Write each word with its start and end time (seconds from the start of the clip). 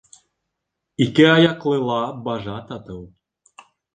Ике 1.07 1.27
аяҡлыла 1.33 1.99
бажа 2.29 2.57
татыу 2.71 3.05